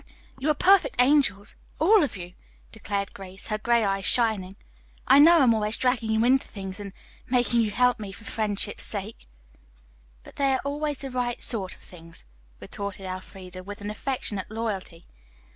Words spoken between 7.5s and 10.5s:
you help me for friendship's sake." "But